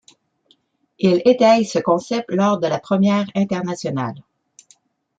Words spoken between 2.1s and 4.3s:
lors de la première Internationale.